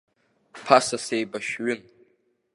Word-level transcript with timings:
Ԥаса 0.65 0.97
сеибашьҩын. 1.05 1.81